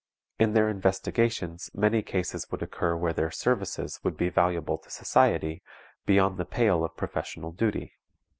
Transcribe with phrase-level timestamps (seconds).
[0.39, 5.61] In their investigations many cases would occur where their services would be valuable to society,
[6.07, 7.93] beyond the pale of professional duty.